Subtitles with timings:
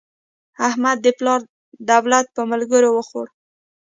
[0.67, 1.39] احمد د پلار
[1.91, 3.27] دولت په ملګرو وخوړ.